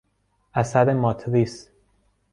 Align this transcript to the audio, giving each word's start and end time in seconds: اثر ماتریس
اثر 0.53 0.93
ماتریس 0.93 1.69